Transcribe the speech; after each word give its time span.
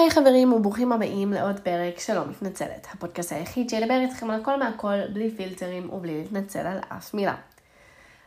היי 0.00 0.10
חברים 0.10 0.52
וברוכים 0.52 0.92
הבאים 0.92 1.32
לעוד 1.32 1.60
פרק 1.60 1.98
של 1.98 2.14
לא 2.14 2.26
מתנצלת, 2.26 2.86
הפודקאסט 2.92 3.32
היחיד 3.32 3.70
שידבר 3.70 4.00
איתכם 4.00 4.30
על 4.30 4.40
הכל 4.40 4.58
מהכל 4.58 5.06
בלי 5.12 5.30
פילטרים 5.30 5.90
ובלי 5.92 6.18
להתנצל 6.18 6.66
על 6.66 6.78
אף 6.88 7.14
מילה. 7.14 7.34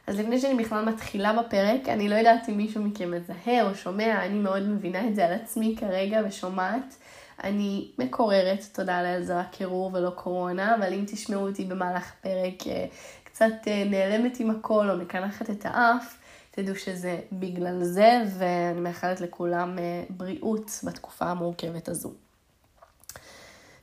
אז 0.07 0.20
לפני 0.20 0.39
שאני 0.39 0.63
בכלל 0.63 0.85
מתחילה 0.85 1.33
בפרק, 1.33 1.89
אני 1.89 2.09
לא 2.09 2.15
יודעת 2.15 2.49
אם 2.49 2.57
מישהו 2.57 2.83
מכם 2.83 3.11
מזהה 3.11 3.70
או 3.70 3.75
שומע, 3.75 4.25
אני 4.25 4.39
מאוד 4.39 4.61
מבינה 4.61 5.07
את 5.07 5.15
זה 5.15 5.25
על 5.25 5.33
עצמי 5.33 5.75
כרגע 5.79 6.21
ושומעת. 6.27 6.95
אני 7.43 7.87
מקוררת, 7.97 8.63
תודה 8.73 9.03
לאל 9.03 9.23
זה 9.23 9.39
רק 9.39 9.47
קירור 9.51 9.91
ולא 9.93 10.09
קורונה, 10.09 10.75
אבל 10.75 10.93
אם 10.93 11.03
תשמעו 11.07 11.47
אותי 11.47 11.65
במהלך 11.65 12.11
הפרק 12.19 12.67
אה, 12.67 12.85
קצת 13.23 13.53
אה, 13.67 13.84
נעלמת 13.90 14.40
עם 14.40 14.49
הכל 14.49 14.90
או 14.90 14.98
מקנחת 14.98 15.49
את 15.49 15.65
האף, 15.65 16.17
תדעו 16.55 16.75
שזה 16.75 17.20
בגלל 17.31 17.84
זה, 17.84 18.23
ואני 18.38 18.80
מאחלת 18.80 19.21
לכולם 19.21 19.80
אה, 19.80 20.03
בריאות 20.09 20.79
בתקופה 20.84 21.26
המורכבת 21.26 21.88
הזו. 21.88 22.12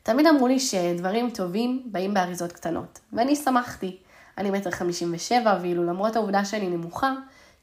תמיד 0.03 0.27
אמרו 0.27 0.49
לי 0.49 0.61
שדברים 0.61 1.31
טובים 1.31 1.83
באים 1.87 2.15
באריזות 2.15 2.53
קטנות, 2.53 3.01
ואני 3.13 3.37
שמחתי. 3.37 3.99
אני 4.39 4.51
מטר 4.51 4.71
חמישים 4.71 5.15
ושבע, 5.15 5.59
ואילו 5.63 5.85
למרות 5.85 6.17
העובדה 6.17 6.45
שאני 6.45 6.69
נמוכה, 6.69 7.15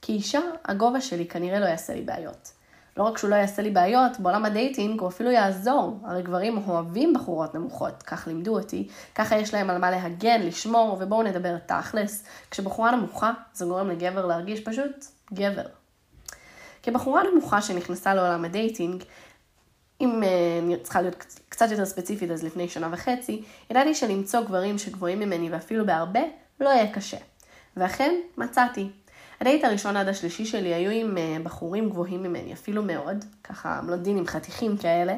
כאישה, 0.02 0.41
הגובה 0.66 1.02
שלי 1.02 1.27
כנראה 1.27 1.59
לא 1.59 1.66
יעשה 1.66 1.94
לי 1.94 2.02
בעיות. 2.02 2.52
לא 2.97 3.03
רק 3.03 3.17
שהוא 3.17 3.29
לא 3.29 3.35
יעשה 3.35 3.61
לי 3.61 3.69
בעיות, 3.69 4.19
בעולם 4.19 4.45
ה 4.45 4.53
dating 4.53 4.99
הוא 4.99 5.09
אפילו 5.09 5.31
יעזור. 5.31 5.99
הרי 6.03 6.21
גברים 6.23 6.57
אוהבים 6.67 7.13
בחורות 7.13 7.55
נמוכות, 7.55 8.03
כך 8.03 8.27
לימדו 8.27 8.57
אותי, 8.57 8.88
ככה 9.15 9.38
יש 9.38 9.53
להם 9.53 9.69
על 9.69 9.77
מה 9.77 9.91
להגן, 9.91 10.41
לשמור, 10.41 10.97
ובואו 10.99 11.23
נדבר 11.23 11.57
תכלס. 11.65 12.23
כשבחורה 12.52 12.91
נמוכה, 12.91 13.31
זה 13.53 13.66
גורם 13.66 13.89
לגבר 13.89 14.25
להרגיש 14.25 14.59
פשוט 14.63 15.05
גבר. 15.33 15.66
כבחורה 16.83 17.22
נמוכה 17.31 17.61
שנכנסה 17.61 18.13
לעולם 18.13 18.45
ה 18.45 18.53
dating, 18.53 19.03
אם 20.02 20.23
אה, 20.23 20.29
אני 20.63 20.77
צריכה 20.77 21.02
להיות 21.02 21.25
קצת 21.50 21.72
יותר 21.72 21.85
ספציפית, 21.85 22.31
אז 22.31 22.44
לפני 22.44 22.69
שנה 22.69 22.89
וחצי, 22.91 23.44
ידעתי 23.72 23.95
שלמצוא 23.95 24.41
גברים 24.41 24.77
שגבוהים 24.77 25.19
ממני 25.19 25.50
ואפילו 25.50 25.85
בהרבה, 25.85 26.22
לא 26.59 26.69
יהיה 26.69 26.94
קשה. 26.94 27.17
ואכן, 27.77 28.16
מצאתי. 28.38 28.89
הדייט 29.41 29.63
הראשון 29.63 29.97
עד 29.97 30.07
השלישי 30.07 30.45
שלי 30.45 30.73
היו 30.73 30.91
עם 30.91 31.17
אה, 31.17 31.38
בחורים 31.43 31.89
גבוהים 31.89 32.23
ממני, 32.23 32.53
אפילו 32.53 32.83
מאוד, 32.83 33.25
ככה 33.44 33.81
בלונדינים 33.85 34.27
חתיכים 34.27 34.77
כאלה, 34.77 35.16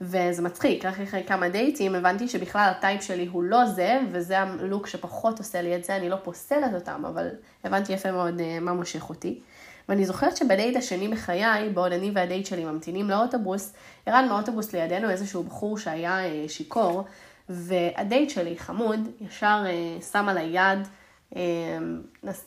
וזה 0.00 0.42
מצחיק, 0.42 0.84
רק 0.84 1.00
אחרי 1.00 1.24
כמה 1.26 1.48
דייטים 1.48 1.94
הבנתי 1.94 2.28
שבכלל 2.28 2.72
הטייפ 2.76 3.02
שלי 3.02 3.26
הוא 3.26 3.42
לא 3.42 3.66
זה, 3.66 4.00
וזה 4.12 4.38
הלוק 4.38 4.86
שפחות 4.86 5.38
עושה 5.38 5.62
לי 5.62 5.76
את 5.76 5.84
זה, 5.84 5.96
אני 5.96 6.08
לא 6.08 6.16
פוסלת 6.16 6.74
אותם, 6.74 7.04
אבל 7.04 7.28
הבנתי 7.64 7.92
יפה 7.92 8.12
מאוד 8.12 8.40
אה, 8.40 8.60
מה 8.60 8.72
מושך 8.72 9.08
אותי. 9.08 9.40
ואני 9.88 10.04
זוכרת 10.04 10.36
שבדייט 10.36 10.76
השני 10.76 11.08
בחיי, 11.08 11.70
בעוד 11.74 11.92
אני 11.92 12.10
והדייט 12.14 12.46
שלי 12.46 12.64
ממתינים 12.64 13.10
לאוטובוס, 13.10 13.72
ירד 14.06 14.24
מאוטובוס 14.28 14.72
לידינו 14.72 15.10
איזשהו 15.10 15.42
בחור 15.42 15.78
שהיה 15.78 16.24
אה, 16.24 16.44
שיכור, 16.48 17.04
והדייט 17.48 18.30
שלי, 18.30 18.58
חמוד, 18.58 19.00
ישר 19.20 19.64
שם 20.12 20.28
עליי 20.28 20.46
יד, 20.46 20.78
אמ, 20.78 20.97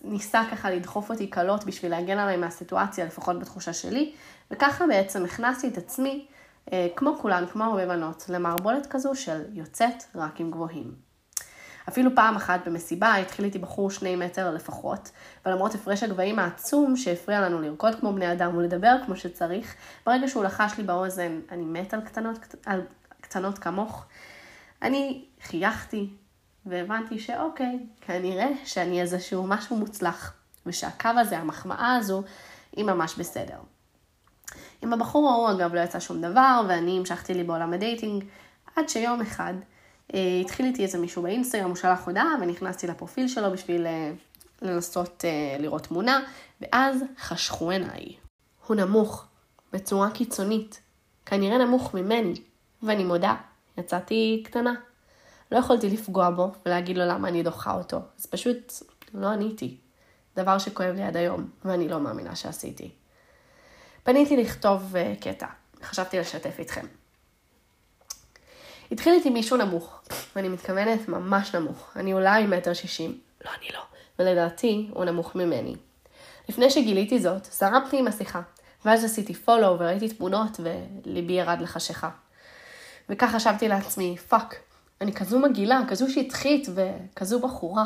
ניסה 0.04 0.44
ככה 0.52 0.70
לדחוף 0.70 1.10
אותי 1.10 1.28
קלות 1.28 1.66
בשביל 1.66 1.92
להגן 1.92 2.18
עליי 2.18 2.38
מהסיטואציה, 2.38 3.06
לפחות 3.06 3.40
בתחושה 3.40 3.74
שלי, 3.74 4.14
וככה 4.52 4.88
בעצם 4.88 5.26
הכנסתי 5.26 5.68
את 5.68 5.78
עצמי, 5.78 6.26
אה, 6.74 6.88
כמו 6.96 7.18
כולן, 7.22 7.46
כמו 7.52 7.64
הרבה 7.64 7.86
בנות, 7.86 8.26
למערבולת 8.30 8.86
כזו 8.86 9.16
של 9.16 9.42
יוצאת 9.54 10.04
רק 10.16 10.40
עם 10.40 10.52
גבוהים. 10.52 11.12
אפילו 11.90 12.16
פעם 12.16 12.36
אחת 12.36 12.68
במסיבה 12.68 13.16
התחיל 13.16 13.46
איתי 13.46 13.60
בחור 13.60 13.92
שני 13.92 14.16
מטר 14.16 14.52
לפחות, 14.52 15.12
ולמרות 15.46 15.76
הפרש 15.76 16.04
הגבהים 16.04 16.40
העצום 16.40 16.98
שהפריע 16.98 17.42
לנו 17.42 17.62
לרקוד 17.62 17.96
כמו 18.00 18.14
בני 18.14 18.32
אדם 18.32 18.58
ולדבר 18.58 18.96
כמו 19.06 19.16
שצריך, 19.16 19.76
ברגע 20.06 20.28
שהוא 20.28 20.44
לחש 20.44 20.78
לי 20.78 20.84
באוזן, 20.84 21.40
אני 21.52 21.66
מת 21.66 21.94
על 21.94 22.02
קטנות, 22.02 22.56
על 22.66 22.82
קטנות 23.22 23.60
כמוך, 23.60 24.06
אני 24.82 25.26
חייכתי, 25.42 26.10
והבנתי 26.66 27.20
שאוקיי, 27.20 27.80
כנראה 28.02 28.50
שאני 28.66 29.02
איזשהו 29.02 29.48
משהו 29.48 29.76
מוצלח, 29.76 30.34
ושהקו 30.66 31.10
הזה, 31.10 31.38
המחמאה 31.38 31.96
הזו, 31.96 32.24
היא 32.76 32.86
ממש 32.86 33.16
בסדר. 33.18 33.58
עם 34.82 34.94
הבחור 34.94 35.30
ההוא 35.30 35.52
אגב 35.52 35.74
לא 35.74 35.80
יצא 35.80 36.00
שום 36.00 36.22
דבר, 36.22 36.62
ואני 36.70 36.98
המשכתי 36.98 37.34
לי 37.34 37.44
בעולם 37.44 37.74
ה 37.74 37.80
dating, 37.80 38.24
עד 38.76 38.90
שיום 38.90 39.22
אחד 39.22 39.54
אה, 40.14 40.40
התחיל 40.42 40.66
איתי 40.66 40.84
איזה 40.84 40.98
מישהו 40.98 41.22
באינסטגרם, 41.22 41.70
הוא 41.70 41.76
שלח 41.76 42.08
הודעה, 42.08 42.36
ונכנסתי 42.42 42.88
לפרופיל 42.88 43.28
שלו 43.28 43.52
בשביל 43.52 43.88
אה, 43.88 44.12
לנסות 44.62 45.26
אה, 45.26 45.58
לראות 45.60 45.84
תמונה, 45.84 46.20
ואז 46.62 47.04
חשכו 47.20 47.70
עיניי. 47.72 48.16
הוא 48.68 48.76
נמוך, 48.76 49.26
בצורה 49.74 50.12
קיצונית, 50.12 50.82
כנראה 51.26 51.58
נמוך 51.58 51.94
ממני, 51.94 52.34
ואני 52.84 53.04
מודה, 53.04 53.36
יצאתי 53.78 54.44
קטנה. 54.46 54.74
לא 55.52 55.58
יכולתי 55.58 55.90
לפגוע 55.90 56.30
בו 56.30 56.52
ולהגיד 56.66 56.98
לו 56.98 57.06
למה 57.06 57.28
אני 57.28 57.44
דוחה 57.44 57.74
אותו, 57.74 58.00
אז 58.20 58.26
פשוט 58.26 58.74
לא 59.14 59.28
עניתי. 59.28 59.78
דבר 60.36 60.58
שכואב 60.58 60.96
לי 60.96 61.04
עד 61.04 61.18
היום, 61.18 61.50
ואני 61.66 61.90
לא 61.90 62.00
מאמינה 62.00 62.36
שעשיתי. 62.36 62.92
פניתי 64.04 64.38
לכתוב 64.38 64.96
uh, 64.96 65.24
קטע, 65.24 65.48
חשבתי 65.84 66.20
לשתף 66.20 66.60
איתכם. 66.60 66.86
התחיל 68.92 69.14
איתי 69.14 69.30
מישהו 69.30 69.58
נמוך, 69.58 70.02
ואני 70.36 70.50
מתכוונת 70.50 71.08
ממש 71.08 71.56
נמוך. 71.56 71.92
אני 71.96 72.14
אולי 72.14 72.46
מטר 72.46 72.74
שישים, 72.74 73.20
לא, 73.46 73.52
אני 73.60 73.70
לא, 73.74 73.82
ולדעתי 74.20 74.90
הוא 74.94 75.06
נמוך 75.06 75.36
ממני. 75.36 75.76
לפני 76.50 76.70
שגיליתי 76.70 77.20
זאת, 77.20 77.46
זרמתי 77.52 78.00
עם 78.00 78.08
השיחה, 78.08 78.42
ואז 78.86 79.04
עשיתי 79.04 79.34
follow 79.34 79.80
וראיתי 79.80 80.10
תמונות 80.10 80.60
וליבי 80.60 81.34
ירד 81.34 81.62
לחשיכה. 81.62 82.10
וכך 83.10 83.32
חשבתי 83.36 83.68
לעצמי, 83.68 84.18
fuck, 84.18 84.56
אני 85.02 85.14
כזו 85.14 85.40
מגעילה, 85.40 85.82
כזו 85.88 86.10
שטחית 86.10 86.68
וכזו 86.76 87.40
בחורה. 87.40 87.86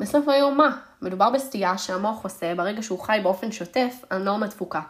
בסוף 0.00 0.28
היום 0.28 0.58
מה? 0.58 0.78
מדובר 1.02 1.30
בסטייה 1.30 1.78
שהמוח 1.78 2.24
עושה 2.24 2.54
ברגע 2.54 2.82
שהוא 2.82 2.98
חי 2.98 3.20
באופן 3.22 3.52
שוטף 3.52 4.04
על 4.10 4.22
נורמה 4.22 4.46
דפוקה. 4.46 4.80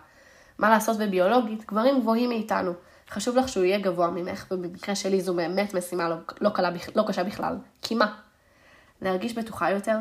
מה 0.59 0.70
לעשות 0.70 0.98
שביולוגית 0.99 1.67
גברים 1.66 2.00
גבוהים 2.00 2.28
מאיתנו. 2.28 2.72
חשוב 3.10 3.37
לך 3.37 3.48
שהוא 3.48 3.65
יהיה 3.65 3.78
גבוה 3.78 4.10
ממך, 4.10 4.47
ובמקרה 4.50 4.94
שלי 4.94 5.20
זו 5.20 5.34
באמת 5.34 5.75
משימה 5.75 6.09
לא, 6.09 6.16
לא, 6.41 6.50
קלה, 6.50 6.70
לא 6.94 7.04
קשה 7.06 7.25
בכלל. 7.25 7.56
כי 7.82 7.94
מה? 7.94 8.14
להרגיש 9.03 9.34
בטוחה 9.34 9.70
יותר? 9.70 9.97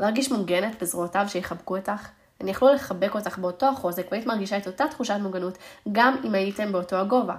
להרגיש 0.00 0.32
מוגנת 0.32 0.82
בזרועותיו 0.82 1.26
שיחבקו 1.28 1.76
אותך? 1.76 2.08
הם 2.40 2.48
יכלו 2.48 2.74
לחבק 2.74 3.14
אותך 3.14 3.38
באותו 3.38 3.66
החוזק 3.66 4.06
והיית 4.10 4.26
מרגישה 4.26 4.56
את 4.56 4.66
אותה 4.66 4.84
תחושת 4.90 5.16
מוגנות 5.20 5.58
גם 5.92 6.16
אם 6.24 6.34
הייתם 6.34 6.72
באותו 6.72 6.96
הגובה. 6.96 7.36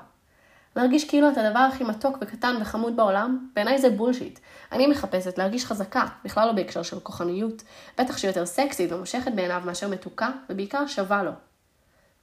להרגיש 0.76 1.10
כאילו 1.10 1.30
את 1.30 1.38
הדבר 1.38 1.60
הכי 1.60 1.84
מתוק 1.84 2.18
וקטן 2.22 2.56
וחמוד 2.62 2.96
בעולם, 2.96 3.48
בעיניי 3.54 3.78
זה 3.78 3.90
בולשיט. 3.90 4.40
אני 4.72 4.88
מחפשת 4.88 5.38
להרגיש 5.38 5.66
חזקה, 5.66 6.06
בכלל 6.26 6.48
לא 6.48 6.52
בהקשר 6.52 6.84
של 6.84 7.00
כוחניות, 7.00 7.64
בטח 7.98 8.18
שיותר 8.18 8.46
סקסית 8.46 8.92
ומושכת 8.92 9.32
בעיניו 9.32 9.62
מאשר 9.66 9.88
מתוקה, 9.88 10.30
ובעיקר 10.50 10.88
שווה 10.88 11.24
לו. 11.24 11.32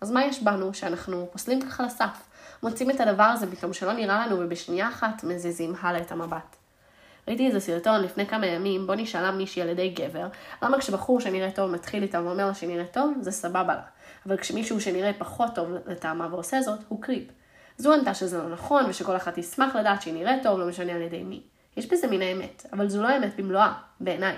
אז 0.00 0.10
מה 0.10 0.24
יש 0.24 0.42
בנו 0.42 0.74
שאנחנו 0.74 1.28
פוסלים 1.32 1.62
ככה 1.62 1.82
לסף, 1.82 2.28
מוצאים 2.62 2.90
את 2.90 3.00
הדבר 3.00 3.22
הזה 3.22 3.50
פתאום 3.50 3.72
שלא 3.72 3.92
נראה 3.92 4.26
לנו 4.26 4.40
ובשנייה 4.40 4.88
אחת 4.88 5.24
מזיזים 5.24 5.74
הלאה 5.80 6.00
את 6.00 6.12
המבט. 6.12 6.56
ראיתי 7.28 7.46
איזה 7.46 7.60
סרטון 7.60 8.00
לפני 8.00 8.26
כמה 8.26 8.46
ימים 8.46 8.86
בו 8.86 8.94
נשאלה 8.94 9.30
מישהי 9.30 9.62
על 9.62 9.68
ידי 9.68 9.88
גבר, 9.88 10.26
למה 10.62 10.78
כשבחור 10.78 11.20
שנראה 11.20 11.50
טוב 11.50 11.70
מתחיל 11.70 12.02
איתה 12.02 12.22
ואומר 12.22 12.46
לה 12.46 12.54
שנראה 12.54 12.84
טוב, 12.84 13.14
זה 13.20 13.30
סבבה 13.30 13.74
לה. 13.74 13.82
אבל 14.26 14.36
כשמישהו 14.36 14.80
שנראה 14.80 15.12
פחות 15.18 15.54
טוב 15.54 15.68
לטעמה 15.86 16.28
ועושה 16.30 16.62
זאת, 16.62 16.80
הוא 16.88 17.02
קריפ. 17.02 17.41
זו 17.78 17.92
ענתה 17.92 18.14
שזה 18.14 18.38
לא 18.38 18.48
נכון, 18.48 18.84
ושכל 18.88 19.16
אחת 19.16 19.38
תשמח 19.38 19.76
לדעת 19.76 20.02
שהיא 20.02 20.14
נראית 20.14 20.42
טוב, 20.42 20.58
לא 20.58 20.66
משנה 20.66 20.92
על 20.92 21.02
ידי 21.02 21.22
מי. 21.22 21.42
יש 21.76 21.86
בזה 21.86 22.06
מן 22.06 22.22
האמת, 22.22 22.66
אבל 22.72 22.88
זו 22.88 23.02
לא 23.02 23.16
אמת 23.16 23.36
במלואה, 23.36 23.72
בעיניי. 24.00 24.36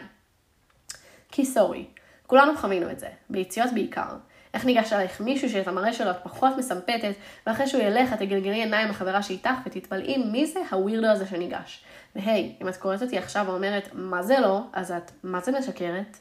כי 1.29 1.45
סורי, 1.45 1.87
כולנו 2.27 2.57
חווינו 2.57 2.91
את 2.91 2.99
זה, 2.99 3.09
ביציאות 3.31 3.71
בעיקר. 3.75 4.17
איך 4.55 4.65
ניגש 4.65 4.93
עלייך 4.93 5.21
מישהו 5.21 5.49
שאת 5.49 5.69
המראה 5.69 5.93
שלו 5.93 6.11
את 6.11 6.17
פחות 6.23 6.53
מסמפתת, 6.59 7.15
ואחרי 7.47 7.67
שהוא 7.67 7.83
ילך 7.83 8.13
את 8.13 8.19
תגלגלי 8.19 8.55
עיניים 8.55 8.89
לחברה 8.89 9.23
שאיתך 9.23 9.55
ותתפלאי 9.67 10.17
מי 10.17 10.47
זה 10.47 10.61
הווירדו 10.71 11.07
הזה 11.07 11.27
שניגש. 11.27 11.85
והי, 12.17 12.57
אם 12.63 12.69
את 12.69 12.77
קוראת 12.77 13.03
אותי 13.03 13.19
עכשיו 13.19 13.45
ואומרת 13.49 13.89
מה 13.93 14.23
זה 14.23 14.41
לא, 14.41 14.61
אז 14.73 14.93
את 14.93 15.11
מה 15.25 15.41
זה 15.41 15.53
משקרת? 15.59 16.17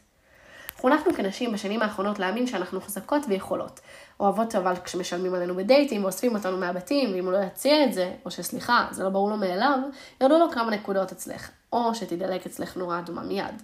חונכנו 0.84 1.14
כנשים 1.14 1.52
בשנים 1.52 1.82
האחרונות 1.82 2.20
להאמין 2.20 2.48
שאנחנו 2.48 2.82
חזקות 2.82 3.22
ויכולות. 3.28 3.80
אוהבות 4.20 4.56
אבל 4.56 4.74
כשמשלמים 4.84 5.34
עלינו 5.34 5.56
בדייטים 5.56 6.04
ואוספים 6.04 6.36
אותנו 6.36 6.58
מהבתים, 6.58 7.14
ואם 7.14 7.26
הוא 7.26 7.34
לא 7.34 7.38
יציע 7.38 7.84
את 7.84 7.94
זה, 7.94 8.14
או 8.26 8.32
שסליחה, 8.32 8.88
זה 8.92 9.04
לא 9.04 9.10
ברור 9.10 9.30
לו 9.30 9.38
מאליו, 9.38 9.80
ירדו 10.22 10.40
לו 10.40 10.52
כמה 10.52 10.72
נקודות 10.72 11.12
אצלך, 11.12 11.50
או 11.74 11.96
שתדלק 11.96 12.46
אצלך 12.46 12.78
נורה 12.78 13.00
אדומה 13.00 13.22
מיד. 13.22 13.62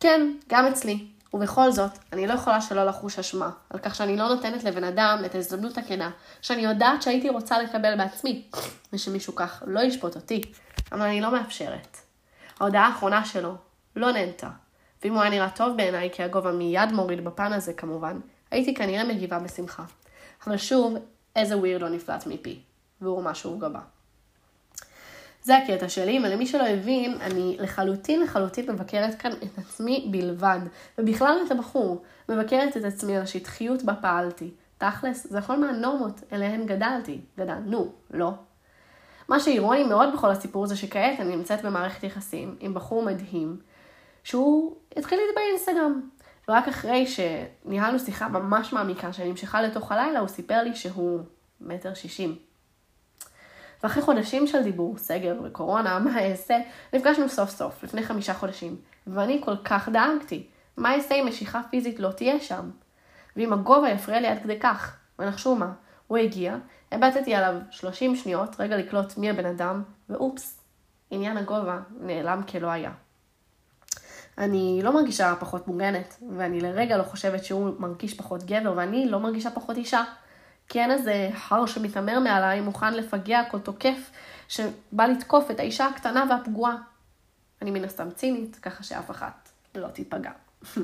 כן, 0.00 0.32
גם 0.48 0.66
אצלי. 0.66 1.06
ובכל 1.34 1.70
זאת, 1.70 1.90
אני 2.12 2.26
לא 2.26 2.32
יכולה 2.32 2.60
שלא 2.60 2.84
לחוש 2.84 3.18
אשמה, 3.18 3.50
על 3.70 3.78
כך 3.78 3.94
שאני 3.94 4.16
לא 4.16 4.28
נותנת 4.28 4.64
לבן 4.64 4.84
אדם 4.84 5.22
את 5.26 5.34
ההזדמנות 5.34 5.78
הכנה, 5.78 6.10
שאני 6.40 6.62
יודעת 6.62 7.02
שהייתי 7.02 7.28
רוצה 7.30 7.62
לקבל 7.62 7.96
בעצמי, 7.96 8.48
ושמישהו 8.92 9.34
כך 9.34 9.62
לא 9.66 9.80
ישפוט 9.80 10.16
אותי, 10.16 10.40
אבל 10.92 11.02
אני 11.02 11.20
לא 11.20 11.32
מאפשרת. 11.32 11.96
ההודעה 12.60 12.86
האחרונה 12.86 13.24
שלו 13.24 13.54
לא 13.96 14.12
נהנתה, 14.12 14.48
ואם 15.04 15.12
הוא 15.14 15.20
היה 15.20 15.30
נראה 15.30 15.50
טוב 15.50 15.76
בעיניי, 15.76 16.10
כי 16.12 16.22
הגובה 16.22 16.52
מיד 16.52 16.92
מוריד 16.92 17.24
בפן 17.24 17.52
הזה 17.52 17.72
כמובן, 17.72 18.20
הייתי 18.50 18.74
כנראה 18.74 19.04
מגיבה 19.04 19.38
בשמחה. 19.38 19.84
אבל 20.46 20.56
שוב, 20.56 20.94
איזה 21.36 21.56
ווירדו 21.56 21.88
נפלט 21.88 22.26
מפי, 22.26 22.60
והוא 23.00 23.22
משהו 23.22 23.58
גבה. 23.58 23.80
זה 25.42 25.56
הקטע 25.56 25.88
שלי, 25.88 26.20
ולמי 26.24 26.46
שלא 26.46 26.66
הבין, 26.66 27.18
אני 27.20 27.56
לחלוטין 27.60 28.22
לחלוטין 28.22 28.70
מבקרת 28.70 29.14
כאן 29.14 29.30
את 29.32 29.58
עצמי 29.58 30.08
בלבד, 30.10 30.58
ובכלל 30.98 31.36
את 31.46 31.50
הבחור, 31.50 32.02
מבקרת 32.28 32.76
את 32.76 32.84
עצמי 32.84 33.16
על 33.16 33.22
השטחיות 33.22 33.82
בה 33.82 33.94
פעלתי. 33.94 34.50
תכלס, 34.78 35.26
זה 35.30 35.38
הכל 35.38 35.58
מהנורמות 35.58 36.20
אליהן 36.32 36.66
גדלתי. 36.66 37.20
גדלנו, 37.38 37.92
לא. 38.10 38.32
מה 39.28 39.40
שאירוני 39.40 39.84
מאוד 39.84 40.08
בכל 40.14 40.30
הסיפור 40.30 40.66
זה 40.66 40.76
שכעת 40.76 41.20
אני 41.20 41.36
נמצאת 41.36 41.62
במערכת 41.62 42.04
יחסים 42.04 42.56
עם 42.60 42.74
בחור 42.74 43.02
מדהים, 43.02 43.56
שהוא 44.24 44.76
התחיל 44.96 45.18
איתי 45.18 45.32
באינסטגרם. 45.34 46.00
ורק 46.48 46.68
אחרי 46.68 47.06
שניהלנו 47.06 47.98
שיחה 47.98 48.28
ממש 48.28 48.72
מעמיקה 48.72 49.12
שנמשכה 49.12 49.62
לתוך 49.62 49.92
הלילה, 49.92 50.18
הוא 50.18 50.28
סיפר 50.28 50.62
לי 50.62 50.76
שהוא 50.76 51.20
מטר 51.60 51.94
שישים. 51.94 52.36
ואחרי 53.82 54.02
חודשים 54.02 54.46
של 54.46 54.62
דיבור, 54.62 54.98
סגר 54.98 55.40
וקורונה, 55.44 55.98
מה 56.04 56.30
אעשה, 56.30 56.58
נפגשנו 56.92 57.28
סוף 57.28 57.50
סוף, 57.50 57.82
לפני 57.82 58.02
חמישה 58.02 58.34
חודשים. 58.34 58.76
ואני 59.06 59.40
כל 59.44 59.56
כך 59.64 59.88
דאגתי. 59.88 60.46
מה 60.76 60.94
אעשה 60.94 61.14
אם 61.14 61.26
משיכה 61.26 61.60
פיזית 61.70 62.00
לא 62.00 62.10
תהיה 62.10 62.40
שם? 62.40 62.70
ואם 63.36 63.52
הגובה 63.52 63.90
יפריע 63.90 64.20
לי 64.20 64.26
עד 64.26 64.42
כדי 64.42 64.60
כך? 64.60 64.96
ונחשו 65.18 65.54
מה, 65.54 65.72
הוא 66.06 66.18
הגיע, 66.18 66.56
הבטתי 66.92 67.34
עליו 67.34 67.60
30 67.70 68.16
שניות, 68.16 68.60
רגע 68.60 68.76
לקלוט 68.76 69.16
מי 69.16 69.30
הבן 69.30 69.46
אדם, 69.46 69.82
ואופס, 70.08 70.60
עניין 71.10 71.36
הגובה 71.36 71.80
נעלם 72.00 72.42
כלא 72.42 72.66
היה. 72.66 72.92
אני 74.38 74.80
לא 74.82 74.94
מרגישה 74.94 75.34
פחות 75.40 75.68
מוגנת, 75.68 76.22
ואני 76.36 76.60
לרגע 76.60 76.96
לא 76.96 77.02
חושבת 77.02 77.44
שהוא 77.44 77.74
מרגיש 77.78 78.14
פחות 78.14 78.42
גבר, 78.42 78.72
ואני 78.76 79.08
לא 79.08 79.20
מרגישה 79.20 79.50
פחות 79.50 79.76
אישה. 79.76 80.04
כי 80.68 80.80
אין 80.80 80.90
איזה 80.90 81.30
הר 81.48 81.66
שמתעמר 81.66 82.20
מעליי, 82.20 82.60
מוכן 82.60 82.94
לפגע 82.94 83.42
כל 83.50 83.58
תוקף 83.58 84.10
שבא 84.48 85.06
לתקוף 85.06 85.50
את 85.50 85.60
האישה 85.60 85.86
הקטנה 85.86 86.24
והפגועה. 86.30 86.76
אני 87.62 87.70
מן 87.70 87.84
הסתם 87.84 88.10
צינית, 88.10 88.56
ככה 88.56 88.82
שאף 88.82 89.10
אחת 89.10 89.48
לא 89.74 89.88
תיפגע. 89.88 90.30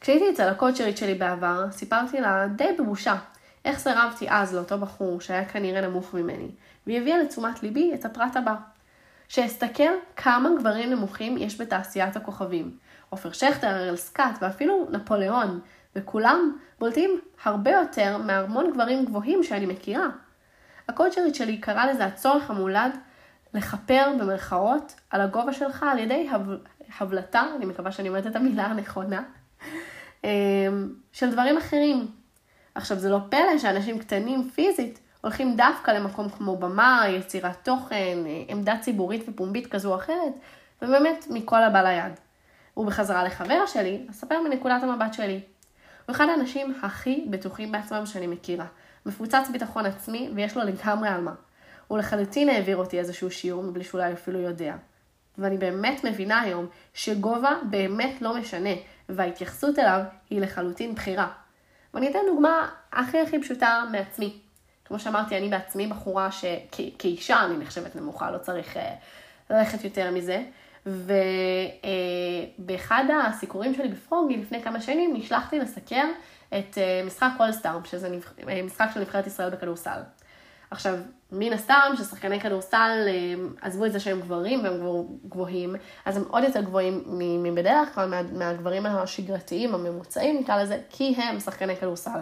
כשהייתי 0.00 0.30
אצל 0.30 0.48
הקוצ'רית 0.48 0.96
שלי 0.96 1.14
בעבר, 1.14 1.66
סיפרתי 1.70 2.20
לה 2.20 2.46
די 2.56 2.72
בבושה 2.78 3.16
איך 3.64 3.78
סירבתי 3.78 4.26
אז 4.30 4.54
לאותו 4.54 4.78
בחור 4.78 5.20
שהיה 5.20 5.44
כנראה 5.44 5.80
נמוך 5.80 6.14
ממני, 6.14 6.50
והיא 6.86 7.00
הביאה 7.00 7.18
לתשומת 7.18 7.62
ליבי 7.62 7.94
את 7.94 8.04
הפרט 8.04 8.36
הבא. 8.36 8.54
שאסתכל 9.30 9.92
כמה 10.16 10.48
גברים 10.58 10.90
נמוכים 10.90 11.38
יש 11.38 11.60
בתעשיית 11.60 12.16
הכוכבים. 12.16 12.76
עופר 13.10 13.32
שכטר, 13.32 13.66
אראל 13.66 13.96
סקאט 13.96 14.38
ואפילו 14.40 14.88
נפוליאון, 14.90 15.60
וכולם 15.96 16.56
בולטים 16.78 17.20
הרבה 17.44 17.70
יותר 17.70 18.16
מהמון 18.18 18.70
גברים 18.72 19.04
גבוהים 19.04 19.42
שאני 19.42 19.66
מכירה. 19.66 20.06
הקוצ'רית 20.88 21.34
שלי 21.34 21.58
קרא 21.58 21.86
לזה 21.86 22.04
הצורך 22.04 22.50
המולד 22.50 22.98
לכפר 23.54 24.12
במרכאות 24.20 24.94
על 25.10 25.20
הגובה 25.20 25.52
שלך 25.52 25.82
על 25.82 25.98
ידי 25.98 26.28
הבלטה, 26.98 27.44
אני 27.56 27.66
מקווה 27.66 27.92
שאני 27.92 28.08
אומרת 28.08 28.26
את 28.26 28.36
המילה 28.36 28.66
הנכונה, 28.66 29.22
אמ, 30.24 30.28
של 31.12 31.32
דברים 31.32 31.56
אחרים. 31.56 32.06
עכשיו, 32.74 32.98
זה 32.98 33.10
לא 33.10 33.18
פלא 33.28 33.58
שאנשים 33.58 33.98
קטנים 33.98 34.50
פיזית 34.54 35.00
הולכים 35.20 35.56
דווקא 35.56 35.90
למקום 35.90 36.28
כמו 36.28 36.56
במה, 36.56 37.04
יצירת 37.08 37.56
תוכן, 37.64 38.18
עמדה 38.48 38.74
ציבורית 38.80 39.24
ופומבית 39.28 39.66
כזו 39.66 39.92
או 39.92 39.96
אחרת, 39.96 40.32
ובאמת 40.82 41.26
מכל 41.30 41.62
הבא 41.62 41.82
ליד. 41.82 42.12
ובחזרה 42.76 43.24
לחבר 43.24 43.66
שלי, 43.66 44.06
אספר 44.10 44.40
מנקודת 44.40 44.82
המבט 44.82 45.14
שלי. 45.14 45.40
הוא 46.06 46.16
אחד 46.16 46.26
האנשים 46.28 46.74
הכי 46.82 47.26
בטוחים 47.30 47.72
בעצמם 47.72 48.06
שאני 48.06 48.26
מכירה. 48.26 48.66
מפוצץ 49.06 49.48
ביטחון 49.52 49.86
עצמי 49.86 50.30
ויש 50.34 50.56
לו 50.56 50.62
לגמרי 50.62 51.08
על 51.08 51.20
מה. 51.20 51.34
הוא 51.88 51.98
לחלוטין 51.98 52.48
העביר 52.48 52.76
אותי 52.76 52.98
איזשהו 52.98 53.30
שיעור 53.30 53.62
מבלי 53.62 53.84
שאולי 53.84 54.12
אפילו 54.12 54.40
יודע. 54.40 54.74
ואני 55.38 55.58
באמת 55.58 56.04
מבינה 56.04 56.40
היום 56.40 56.66
שגובה 56.94 57.52
באמת 57.70 58.22
לא 58.22 58.36
משנה, 58.36 58.70
וההתייחסות 59.08 59.78
אליו 59.78 60.00
היא 60.30 60.40
לחלוטין 60.40 60.94
בחירה. 60.94 61.28
ואני 61.94 62.10
אתן 62.10 62.18
דוגמה 62.26 62.68
הכי 62.92 63.20
הכי 63.20 63.42
פשוטה 63.42 63.84
מעצמי. 63.92 64.38
כמו 64.90 64.98
שאמרתי, 64.98 65.36
אני 65.36 65.48
בעצמי 65.48 65.86
בחורה 65.86 66.28
שכאישה 66.32 67.44
אני 67.44 67.56
נחשבת 67.58 67.96
נמוכה, 67.96 68.30
לא 68.30 68.38
צריך 68.38 68.76
uh, 68.76 68.80
ללכת 69.50 69.84
יותר 69.84 70.10
מזה. 70.10 70.42
ובאחד 72.56 73.04
uh, 73.08 73.12
הסיקורים 73.12 73.74
שלי 73.74 73.88
בפרוגי 73.88 74.36
לפני 74.36 74.62
כמה 74.62 74.80
שנים 74.80 75.14
נשלחתי 75.16 75.58
לסקר 75.58 76.04
את 76.48 76.74
uh, 76.74 77.06
משחק 77.06 77.30
אולסטאר, 77.40 77.78
שזה. 77.84 78.18
משחק 78.64 78.86
של 78.94 79.00
נבחרת 79.00 79.26
ישראל 79.26 79.50
בכדורסל. 79.50 80.00
עכשיו, 80.70 80.94
מן 81.32 81.52
הסתם 81.52 81.92
ששחקני 81.98 82.40
כדורסל 82.40 83.08
עזבו 83.60 83.86
את 83.86 83.92
זה 83.92 84.00
שהם 84.00 84.20
גברים 84.20 84.64
והם 84.64 85.06
גבוהים, 85.28 85.76
אז 86.04 86.16
הם 86.16 86.24
עוד 86.30 86.44
יותר 86.44 86.60
גבוהים 86.60 87.04
מבדרך 87.42 87.94
כלל 87.94 88.08
מה, 88.08 88.22
מהגברים 88.22 88.86
השגרתיים, 88.86 89.74
הממוצעים 89.74 90.40
נקרא 90.40 90.62
לזה, 90.62 90.78
כי 90.88 91.14
הם 91.16 91.40
שחקני 91.40 91.76
כדורסל. 91.76 92.20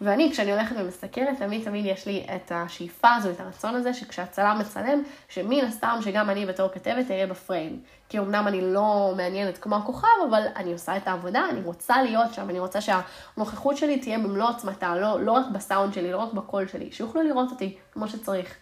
ואני, 0.00 0.30
כשאני 0.32 0.52
הולכת 0.52 0.76
ומסתכלת, 0.78 1.38
תמיד 1.38 1.64
תמיד 1.64 1.86
יש 1.86 2.06
לי 2.06 2.26
את 2.36 2.52
השאיפה 2.54 3.14
הזו, 3.14 3.30
את 3.30 3.40
הרצון 3.40 3.74
הזה, 3.74 3.94
שכשהצלם 3.94 4.56
מצלם, 4.60 5.02
שמן 5.28 5.64
הסתם 5.64 5.98
שגם 6.00 6.30
אני 6.30 6.46
בתור 6.46 6.68
כתבת 6.68 7.10
אהיה 7.10 7.26
בפריים. 7.26 7.80
כי 8.08 8.18
אמנם 8.18 8.48
אני 8.48 8.60
לא 8.60 9.12
מעניינת 9.16 9.58
כמו 9.58 9.76
הכוכב, 9.76 10.08
אבל 10.28 10.42
אני 10.56 10.72
עושה 10.72 10.96
את 10.96 11.08
העבודה, 11.08 11.44
אני 11.50 11.60
רוצה 11.64 12.02
להיות 12.02 12.34
שם, 12.34 12.50
אני 12.50 12.58
רוצה 12.58 12.80
שהנוכחות 12.80 13.76
שלי 13.76 13.98
תהיה 13.98 14.18
במלוא 14.18 14.48
עוצמתה, 14.48 14.96
לא, 14.96 15.20
לא 15.20 15.32
רק 15.32 15.46
בסאונד 15.52 15.94
שלי, 15.94 16.12
לא 16.12 16.18
רק 16.18 16.32
בקול 16.32 16.68
שלי, 16.68 16.92
שיוכלו 16.92 17.22
לראות 17.22 17.50
אותי 17.50 17.76
כמו 17.92 18.08
שצריך. 18.08 18.54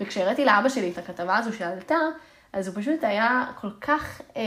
וכשהראיתי 0.00 0.44
לאבא 0.44 0.68
שלי 0.68 0.90
את 0.90 0.98
הכתבה 0.98 1.36
הזו 1.36 1.52
שעלתה, 1.52 1.96
אז 2.52 2.68
הוא 2.68 2.76
פשוט 2.82 3.04
היה 3.04 3.44
כל 3.60 3.70
כך, 3.80 4.20
אה, 4.36 4.42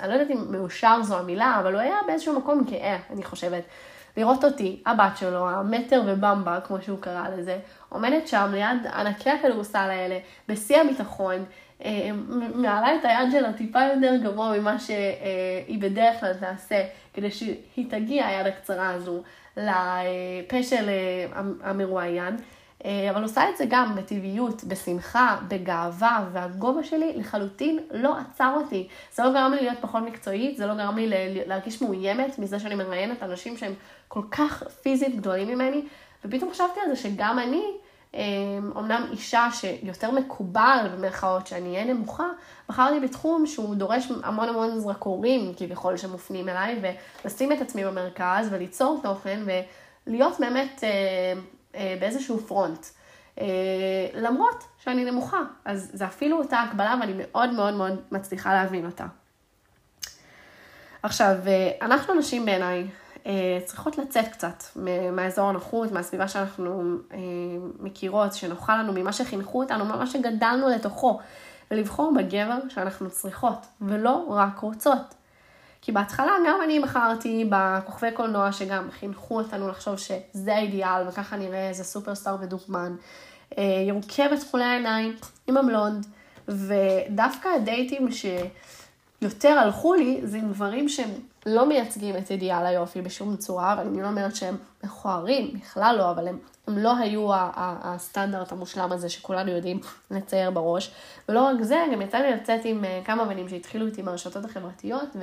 אני 0.00 0.08
לא 0.08 0.14
יודעת 0.14 0.30
אם 0.30 0.52
מאושר 0.52 1.02
זו 1.02 1.18
המילה, 1.18 1.56
אבל 1.60 1.72
הוא 1.72 1.80
היה 1.80 1.96
באיזשהו 2.06 2.38
מקום 2.38 2.64
גאה, 2.64 2.98
אני 3.10 3.24
חושבת. 3.24 3.62
לראות 4.16 4.44
אותי, 4.44 4.82
הבת 4.86 5.16
שלו, 5.16 5.48
המטר 5.48 6.02
ובמבה, 6.06 6.58
כמו 6.64 6.82
שהוא 6.82 6.98
קרא 7.00 7.28
לזה, 7.36 7.58
עומדת 7.88 8.28
שם 8.28 8.50
ליד 8.52 8.86
ענקי 8.94 9.30
הכדורסל 9.30 9.78
האלה, 9.78 10.18
בשיא 10.48 10.80
הביטחון, 10.80 11.44
אה, 11.84 12.10
מעלה 12.54 12.94
את 12.94 13.04
היד 13.04 13.32
שלה 13.32 13.52
טיפה 13.52 13.80
יותר 13.94 14.16
גבוה 14.22 14.58
ממה 14.58 14.78
שהיא 14.78 15.78
בדרך 15.80 16.20
כלל 16.20 16.34
תעשה, 16.34 16.84
כדי 17.14 17.30
שהיא 17.30 17.90
תגיע, 17.90 18.26
היד 18.26 18.46
הקצרה 18.46 18.90
הזו, 18.90 19.22
לפה 19.56 20.62
של 20.62 20.88
אה, 20.88 21.40
המרואיין. 21.62 22.36
אה, 22.84 23.10
אבל 23.10 23.22
עושה 23.22 23.48
את 23.48 23.56
זה 23.56 23.64
גם 23.68 23.96
בטבעיות, 23.96 24.64
בשמחה, 24.64 25.36
בגאווה, 25.48 26.24
והגובה 26.32 26.84
שלי 26.84 27.12
לחלוטין 27.16 27.78
לא 27.90 28.16
עצר 28.18 28.54
אותי. 28.56 28.88
זה 29.12 29.22
לא 29.22 29.32
גרם 29.32 29.52
לי 29.52 29.60
להיות 29.60 29.78
פחות 29.80 30.02
מקצועית, 30.02 30.56
זה 30.56 30.66
לא 30.66 30.74
גרם 30.74 30.96
לי 30.96 31.06
להרגיש 31.46 31.82
מאוימת 31.82 32.38
מזה 32.38 32.60
שאני 32.60 32.74
מראיינת 32.74 33.22
אנשים 33.22 33.56
שהם 33.56 33.74
כל 34.08 34.22
כך 34.30 34.62
פיזית 34.82 35.16
גדולים 35.16 35.48
ממני, 35.48 35.82
ופתאום 36.24 36.50
חשבתי 36.50 36.80
על 36.80 36.94
זה 36.94 36.96
שגם 36.96 37.38
אני, 37.38 37.64
אומנם 38.74 39.04
אה, 39.06 39.10
אישה 39.12 39.48
שיותר 39.52 40.10
מקובל 40.10 40.86
במרכאות 40.94 41.46
שאני 41.46 41.74
אהיה 41.74 41.84
נמוכה, 41.84 42.26
בחרתי 42.68 43.00
בתחום 43.00 43.46
שהוא 43.46 43.74
דורש 43.74 44.08
המון 44.22 44.48
המון 44.48 44.78
זרקורים 44.78 45.52
כביכול 45.56 45.96
שמופנים 45.96 46.48
אליי, 46.48 46.80
ולשים 47.24 47.52
את 47.52 47.60
עצמי 47.60 47.84
במרכז 47.84 48.48
וליצור 48.50 49.00
תוכן 49.02 49.40
ולהיות 50.06 50.40
באמת 50.40 50.84
אה, 50.84 51.40
באיזשהו 52.00 52.38
פרונט. 52.38 52.86
למרות 54.14 54.64
שאני 54.78 55.04
נמוכה, 55.10 55.42
אז 55.64 55.90
זה 55.92 56.06
אפילו 56.06 56.38
אותה 56.38 56.60
הקבלה 56.60 56.96
ואני 57.00 57.12
מאוד 57.16 57.50
מאוד 57.50 57.74
מאוד 57.74 58.02
מצליחה 58.10 58.52
להבין 58.52 58.86
אותה. 58.86 59.06
עכשיו, 61.02 61.36
אנחנו 61.82 62.14
נשים 62.14 62.44
בעיניי 62.44 62.86
אה, 63.26 63.58
צריכות 63.64 63.98
לצאת 63.98 64.28
קצת 64.28 64.62
מהאזור 65.12 65.48
הנוחות, 65.48 65.92
מהסביבה 65.92 66.28
שאנחנו 66.28 66.96
אה, 67.12 67.18
מכירות, 67.78 68.32
שנוחה 68.32 68.76
לנו, 68.76 68.92
ממה 68.92 69.12
שחינכו 69.12 69.62
אותנו, 69.62 69.84
ממה 69.84 70.06
שגדלנו 70.06 70.68
לתוכו, 70.68 71.20
ולבחור 71.70 72.12
בגבר 72.16 72.58
שאנחנו 72.68 73.10
צריכות, 73.10 73.66
ולא 73.80 74.24
רק 74.28 74.58
רוצות. 74.58 75.14
כי 75.82 75.92
בהתחלה 75.92 76.32
גם 76.48 76.58
אני 76.64 76.80
בחרתי 76.80 77.50
בכוכבי 77.50 78.12
קולנוע 78.12 78.52
שגם 78.52 78.88
חינכו 78.90 79.38
אותנו 79.38 79.68
לחשוב 79.68 79.96
שזה 79.96 80.54
האידיאל, 80.54 81.08
וככה 81.08 81.36
נראה 81.36 81.68
איזה 81.68 81.84
סופרסטאר 81.84 82.36
ודוגמן. 82.40 82.96
אה, 83.58 83.84
ירוקה 83.88 84.28
בתכולי 84.32 84.64
העיניים, 84.64 85.16
עם 85.46 85.56
הבלונד, 85.56 86.06
ודווקא 86.48 87.48
הדייטים 87.48 88.08
שיותר 88.10 89.48
הלכו 89.48 89.94
לי, 89.94 90.20
זה 90.24 90.36
עם 90.36 90.48
גברים 90.48 90.88
שהם 90.88 91.10
לא 91.46 91.66
מייצגים 91.66 92.16
את 92.16 92.30
אידיאל 92.30 92.66
היופי 92.66 93.02
בשום 93.02 93.36
צורה, 93.36 93.74
ואני 93.78 94.02
לא 94.02 94.06
אומרת 94.06 94.36
שהם 94.36 94.56
מכוערים, 94.84 95.50
בכלל 95.54 95.94
לא, 95.98 96.10
אבל 96.10 96.28
הם, 96.28 96.38
הם 96.66 96.78
לא 96.78 96.96
היו 96.96 97.28
הסטנדרט 97.56 98.52
המושלם 98.52 98.92
הזה 98.92 99.08
שכולנו 99.08 99.50
יודעים 99.50 99.80
לצייר 100.10 100.50
בראש. 100.50 100.90
ולא 101.28 101.40
רק 101.40 101.62
זה, 101.62 101.84
גם 101.92 102.02
יצא 102.02 102.18
לי 102.18 102.30
לצאת 102.30 102.60
עם 102.64 102.84
אה, 102.84 103.00
כמה 103.04 103.24
בנים 103.24 103.48
שהתחילו 103.48 103.86
איתי 103.86 104.02
ברשתות 104.02 104.44
החברתיות, 104.44 105.16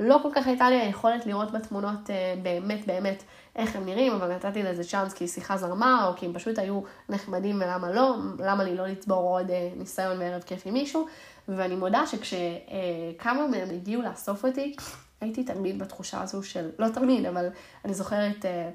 ולא 0.00 0.18
כל 0.22 0.28
כך 0.34 0.46
הייתה 0.46 0.70
לי 0.70 0.76
היכולת 0.80 1.26
לראות 1.26 1.52
בתמונות 1.52 2.10
אה, 2.10 2.34
באמת 2.42 2.86
באמת 2.86 3.22
איך 3.56 3.76
הם 3.76 3.86
נראים, 3.86 4.12
אבל 4.12 4.34
נתתי 4.34 4.62
לזה 4.62 4.84
צ'אנס 4.84 5.12
כי 5.12 5.28
שיחה 5.28 5.56
זרמה, 5.56 6.06
או 6.06 6.16
כי 6.16 6.26
הם 6.26 6.32
פשוט 6.32 6.58
היו 6.58 6.80
נחמדים 7.08 7.56
ולמה 7.56 7.90
לא, 7.90 8.16
למה 8.38 8.64
לי 8.64 8.76
לא 8.76 8.86
לצבור 8.86 9.38
עוד 9.38 9.50
אה, 9.50 9.70
ניסיון 9.76 10.18
מערב 10.18 10.42
כיף 10.42 10.62
עם 10.66 10.72
מישהו. 10.72 11.06
ואני 11.48 11.76
מודה 11.76 12.02
שכשכמה 12.06 13.46
מהם 13.46 13.70
הגיעו 13.70 14.02
לאסוף 14.02 14.44
אותי, 14.44 14.76
הייתי 15.20 15.44
תמיד 15.44 15.78
בתחושה 15.78 16.22
הזו 16.22 16.42
של, 16.42 16.70
לא 16.78 16.88
תמיד, 16.88 17.26
אבל 17.26 17.48
אני 17.84 17.94
זוכרת 17.94 18.46
אה, 18.46 18.70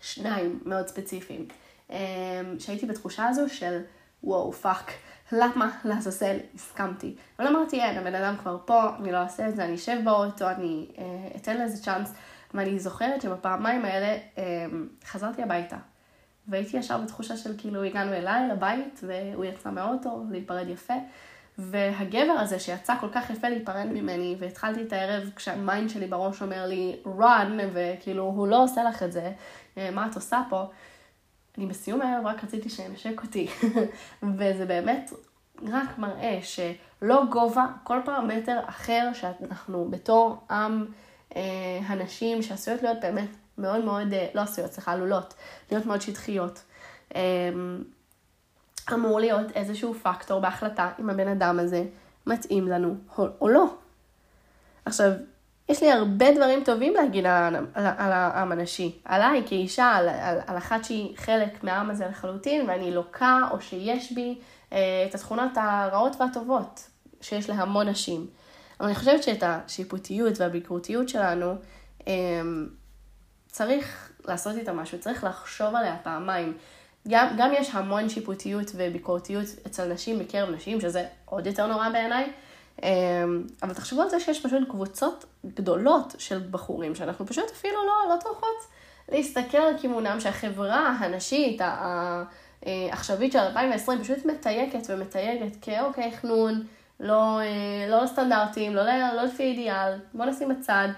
שניים 0.00 0.60
מאוד 0.66 0.88
ספציפיים, 0.88 1.48
אה, 1.90 2.40
שהייתי 2.58 2.86
בתחושה 2.86 3.28
הזו 3.28 3.48
של 3.48 3.80
וואו, 4.24 4.52
fuck, 4.52 4.92
למה 5.32 5.70
לעזאזל 5.84 6.36
הסכמתי. 6.54 7.14
אבל 7.38 7.46
אמרתי, 7.46 7.80
אין, 7.80 7.98
הבן 7.98 8.14
אדם 8.14 8.36
כבר 8.36 8.58
פה, 8.64 8.96
אני 9.00 9.12
לא 9.12 9.16
אעשה 9.16 9.48
את 9.48 9.56
זה, 9.56 9.64
אני 9.64 9.74
אשב 9.74 9.96
באוטו, 10.04 10.50
אני 10.50 10.86
אה, 10.98 11.04
אתן 11.36 11.60
לזה 11.60 11.82
צ'אנס. 11.82 12.14
ואני 12.54 12.78
זוכרת 12.78 13.22
שבפעמיים 13.22 13.84
האלה 13.84 14.18
אה, 14.38 14.66
חזרתי 15.04 15.42
הביתה. 15.42 15.76
והייתי 16.48 16.76
ישר 16.76 16.98
בתחושה 16.98 17.36
של 17.36 17.54
כאילו 17.58 17.82
הגענו 17.82 18.12
אליי 18.12 18.48
לבית, 18.48 19.00
והוא 19.02 19.44
יצא 19.44 19.70
מהאוטו, 19.70 20.24
להיפרד 20.30 20.68
יפה. 20.68 20.94
והגבר 21.58 22.32
הזה 22.32 22.58
שיצא 22.58 22.94
כל 23.00 23.08
כך 23.12 23.30
יפה 23.30 23.48
להיפרד 23.48 23.86
ממני, 23.86 24.36
והתחלתי 24.38 24.82
את 24.82 24.92
הערב 24.92 25.30
כשה 25.36 25.66
mind 25.66 25.90
שלי 25.90 26.06
בראש 26.06 26.42
אומר 26.42 26.66
לי 26.66 26.96
run, 27.18 27.62
וכאילו 27.72 28.24
הוא 28.24 28.48
לא 28.48 28.62
עושה 28.62 28.84
לך 28.84 29.02
את 29.02 29.12
זה, 29.12 29.32
אה, 29.78 29.90
מה 29.90 30.06
את 30.06 30.14
עושה 30.14 30.42
פה? 30.48 30.64
אני 31.58 31.66
בסיום 31.66 32.02
הערב 32.02 32.26
רק 32.26 32.44
רציתי 32.44 32.68
שינשק 32.68 33.22
אותי. 33.22 33.48
וזה 34.38 34.66
באמת 34.66 35.12
רק 35.72 35.98
מראה 35.98 36.38
שלא 36.42 37.24
גובה 37.30 37.66
כל 37.84 37.98
פרמטר 38.04 38.60
אחר 38.66 39.10
שאנחנו 39.14 39.88
בתור 39.90 40.44
עם 40.50 40.86
אה, 41.36 41.80
הנשים 41.86 42.42
שעשויות 42.42 42.82
להיות 42.82 43.00
באמת 43.00 43.28
מאוד 43.58 43.84
מאוד, 43.84 44.12
אה, 44.12 44.28
לא 44.34 44.40
עשויות, 44.40 44.72
סליחה, 44.72 44.92
עלולות, 44.92 45.34
להיות 45.70 45.86
מאוד 45.86 46.00
שטחיות. 46.00 46.62
אה, 47.14 47.20
אמור 48.92 49.20
להיות 49.20 49.50
איזשהו 49.54 49.94
פקטור 49.94 50.40
בהחלטה 50.40 50.90
אם 51.00 51.10
הבן 51.10 51.28
אדם 51.28 51.58
הזה 51.58 51.84
מתאים 52.26 52.68
לנו 52.68 52.96
או 53.40 53.48
לא. 53.48 53.74
עכשיו, 54.84 55.12
יש 55.68 55.82
לי 55.82 55.92
הרבה 55.92 56.34
דברים 56.34 56.64
טובים 56.64 56.94
להגיד 56.94 57.26
על, 57.26 57.56
על, 57.56 57.64
על 57.74 58.12
העם 58.12 58.52
הנשי. 58.52 58.98
עליי 59.04 59.42
כאישה, 59.46 59.84
על, 59.84 60.08
על, 60.08 60.38
על 60.46 60.56
אחת 60.56 60.84
שהיא 60.84 61.16
חלק 61.16 61.64
מהעם 61.64 61.90
הזה 61.90 62.06
לחלוטין, 62.06 62.68
ואני 62.68 62.94
לוקה 62.94 63.38
או 63.50 63.60
שיש 63.60 64.12
בי 64.12 64.38
אה, 64.72 64.78
את 65.08 65.14
התכונות 65.14 65.50
הרעות 65.56 66.16
והטובות 66.20 66.88
שיש 67.20 67.50
להמון 67.50 67.88
נשים. 67.88 68.26
אבל 68.80 68.88
אני 68.88 68.96
חושבת 68.96 69.22
שאת 69.22 69.42
השיפוטיות 69.42 70.40
והביקורתיות 70.40 71.08
שלנו, 71.08 71.54
אה, 72.08 72.12
צריך 73.46 74.12
לעשות 74.24 74.56
איתה 74.56 74.72
משהו, 74.72 75.00
צריך 75.00 75.24
לחשוב 75.24 75.74
עליה 75.74 75.96
פעמיים. 76.02 76.56
גם, 77.08 77.26
גם 77.38 77.50
יש 77.54 77.70
המון 77.72 78.08
שיפוטיות 78.08 78.70
וביקורתיות 78.74 79.46
אצל 79.66 79.92
נשים 79.92 80.18
בקרב 80.18 80.50
נשים, 80.50 80.80
שזה 80.80 81.04
עוד 81.24 81.46
יותר 81.46 81.66
נורא 81.66 81.88
בעיניי. 81.88 82.32
אמ, 82.82 82.88
אבל 83.62 83.74
תחשבו 83.74 84.02
על 84.02 84.08
זה 84.08 84.20
שיש 84.20 84.46
פשוט 84.46 84.68
קבוצות 84.68 85.24
גדולות 85.46 86.14
של 86.18 86.40
בחורים, 86.50 86.94
שאנחנו 86.94 87.26
פשוט 87.26 87.50
אפילו 87.50 87.74
לא, 87.86 88.14
לא 88.14 88.20
טורחות 88.20 88.66
להסתכל 89.08 89.58
על 89.58 89.78
כיוונם, 89.78 90.20
שהחברה 90.20 90.88
הנשית, 90.88 91.60
העכשווית 92.66 93.32
של 93.32 93.38
2020 93.38 94.02
פשוט 94.02 94.26
מתייקת 94.26 94.80
ומתייגת 94.88 95.56
כאוקיי, 95.60 96.12
חנון, 96.16 96.66
לא, 97.00 97.40
אה, 97.40 97.86
לא 97.88 98.06
סטנדרטים, 98.06 98.76
לא, 98.76 98.82
לא 99.16 99.22
לפי 99.22 99.42
אידיאל, 99.42 99.98
בוא 100.14 100.24
נשים 100.24 100.48
בצד. 100.48 100.88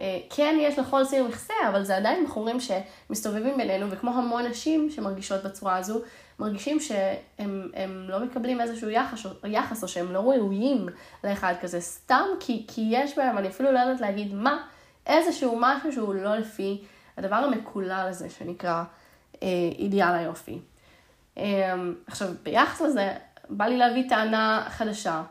אה, 0.00 0.18
כן 0.30 0.56
יש 0.60 0.78
לכל 0.78 1.04
סיר 1.04 1.24
מכסה, 1.24 1.54
אבל 1.68 1.84
זה 1.84 1.96
עדיין 1.96 2.24
בחורים 2.24 2.58
שמסתובבים 2.60 3.56
בינינו, 3.56 3.90
וכמו 3.90 4.10
המון 4.10 4.46
נשים 4.46 4.90
שמרגישות 4.90 5.42
בצורה 5.42 5.76
הזו, 5.76 6.00
מרגישים 6.38 6.80
שהם 6.80 7.70
לא 8.08 8.20
מקבלים 8.24 8.60
איזשהו 8.60 8.90
יחס, 8.90 9.26
יחס 9.44 9.82
או 9.82 9.88
שהם 9.88 10.12
לא 10.12 10.20
ראויים 10.20 10.88
לאחד 11.24 11.54
כזה, 11.60 11.80
סתם 11.80 12.26
כי, 12.40 12.64
כי 12.68 12.88
יש 12.90 13.18
בהם, 13.18 13.38
אני 13.38 13.48
אפילו 13.48 13.72
לא 13.72 13.78
יודעת 13.78 14.00
להגיד 14.00 14.34
מה, 14.34 14.62
איזשהו 15.06 15.58
משהו 15.60 15.92
שהוא 15.92 16.14
לא 16.14 16.36
לפי 16.36 16.84
הדבר 17.16 17.36
המקולל 17.36 18.06
הזה 18.10 18.30
שנקרא 18.30 18.84
אה, 19.42 19.48
אידיאל 19.78 20.14
היופי. 20.14 20.58
אה, 21.38 21.74
עכשיו, 22.06 22.28
ביחס 22.42 22.80
לזה, 22.80 23.12
בא 23.48 23.64
לי 23.64 23.76
להביא 23.76 24.08
טענה 24.08 24.66
חדשה 24.70 25.22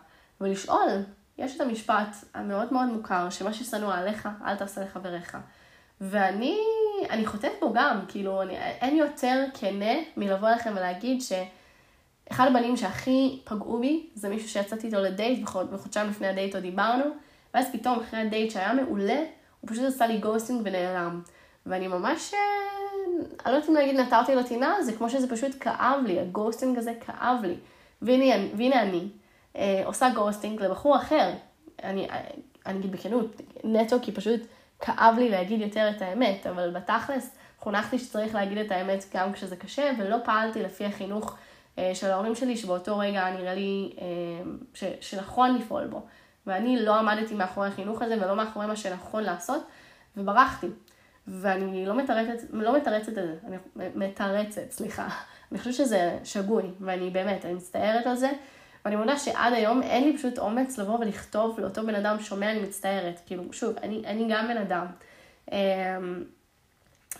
ולשאול, 0.41 0.89
יש 1.37 1.55
את 1.55 1.61
המשפט 1.61 2.15
המאוד 2.33 2.73
מאוד 2.73 2.87
מוכר, 2.87 3.29
שמה 3.29 3.53
ששנוא 3.53 3.93
עליך, 3.93 4.29
אל 4.45 4.55
תעשה 4.55 4.81
לחבריך. 4.81 5.37
ואני, 6.01 6.57
אני 7.09 7.25
חוטאת 7.25 7.51
בו 7.61 7.73
גם, 7.73 7.99
כאילו, 8.07 8.41
אני, 8.41 8.57
אין 8.57 8.97
יותר 8.97 9.45
כנה 9.53 9.93
מלבוא 10.17 10.47
אליכם 10.47 10.71
ולהגיד 10.75 11.21
שאחד 11.21 12.47
הבנים 12.47 12.77
שהכי 12.77 13.39
פגעו 13.43 13.79
בי, 13.79 14.07
זה 14.15 14.29
מישהו 14.29 14.49
שיצאתי 14.49 14.87
איתו 14.87 14.99
לדייט, 14.99 15.49
וחודשיים 15.71 16.09
לפני 16.09 16.27
הדייט 16.27 16.55
עוד 16.55 16.63
דיברנו, 16.63 17.05
ואז 17.53 17.71
פתאום 17.71 17.99
אחרי 17.99 18.19
הדייט 18.19 18.51
שהיה 18.51 18.73
מעולה, 18.73 19.23
הוא 19.61 19.69
פשוט 19.69 19.83
עשה 19.83 20.07
לי 20.07 20.17
ghosting 20.17 20.61
ונעלם. 20.65 21.21
ואני 21.65 21.87
ממש, 21.87 22.33
אה, 22.33 22.39
אני 23.45 23.51
לא 23.51 23.57
יודעת 23.57 23.69
אם 23.69 23.75
להגיד 23.75 23.99
נטרתי 23.99 24.35
לו 24.35 24.43
טינה, 24.43 24.75
זה 24.81 24.93
כמו 24.93 25.09
שזה 25.09 25.29
פשוט 25.29 25.51
כאב 25.59 25.99
לי, 26.05 26.19
ה 26.19 26.26
ghosting 26.26 26.77
הזה 26.77 26.93
כאב 27.05 27.37
לי. 27.43 27.55
והנה, 28.01 28.45
והנה 28.57 28.81
אני, 28.81 29.07
אה, 29.55 29.81
עושה 29.85 30.09
ghosting 30.15 30.61
לבחור 30.61 30.95
אחר. 30.95 31.31
אני, 31.83 32.07
אני 32.65 32.79
אגיד 32.79 32.91
בכנות, 32.91 33.41
נטו 33.63 33.95
כי 34.01 34.11
פשוט 34.11 34.41
כאב 34.85 35.15
לי 35.17 35.29
להגיד 35.29 35.61
יותר 35.61 35.89
את 35.95 36.01
האמת, 36.01 36.47
אבל 36.47 36.69
בתכלס 36.69 37.35
חונכתי 37.59 37.99
שצריך 37.99 38.35
להגיד 38.35 38.57
את 38.57 38.71
האמת 38.71 39.05
גם 39.15 39.33
כשזה 39.33 39.55
קשה, 39.55 39.91
ולא 39.99 40.17
פעלתי 40.23 40.63
לפי 40.63 40.85
החינוך 40.85 41.37
אה, 41.77 41.91
של 41.95 42.11
ההורים 42.11 42.35
שלי, 42.35 42.57
שבאותו 42.57 42.97
רגע 42.97 43.31
נראה 43.31 43.53
לי 43.53 43.93
אה, 44.01 44.05
ש, 44.73 44.83
שנכון 45.01 45.55
לפעול 45.55 45.87
בו. 45.87 46.05
ואני 46.47 46.85
לא 46.85 46.95
עמדתי 46.95 47.35
מאחורי 47.35 47.67
החינוך 47.67 48.01
הזה 48.01 48.17
ולא 48.21 48.35
מאחורי 48.35 48.65
מה 48.65 48.75
שנכון 48.75 49.23
לעשות, 49.23 49.63
וברחתי. 50.17 50.67
ואני 51.27 51.85
לא 51.85 51.95
מתרצת, 51.95 52.43
לא 52.53 52.77
מתרצת 52.77 53.09
את 53.09 53.13
זה, 53.13 53.35
אני 53.47 53.57
מתרצת, 53.95 54.71
סליחה. 54.71 55.07
אני 55.51 55.59
חושבת 55.59 55.73
שזה 55.73 56.19
שגוי, 56.23 56.63
ואני 56.79 57.09
באמת, 57.09 57.45
אני 57.45 57.53
מצטערת 57.53 58.07
על 58.07 58.15
זה, 58.15 58.31
ואני 58.85 58.95
מודה 58.95 59.17
שעד 59.17 59.53
היום 59.53 59.81
אין 59.81 60.03
לי 60.03 60.17
פשוט 60.17 60.39
אומץ 60.39 60.77
לבוא 60.77 60.99
ולכתוב 60.99 61.59
לאותו 61.59 61.85
בן 61.85 61.95
אדם 61.95 62.19
שומע, 62.19 62.51
אני 62.51 62.59
מצטערת. 62.59 63.21
כאילו, 63.25 63.53
שוב, 63.53 63.75
אני, 63.83 64.03
אני 64.05 64.27
גם 64.29 64.47
בן 64.47 64.57
אדם. 64.57 64.85
אמ, 65.51 66.23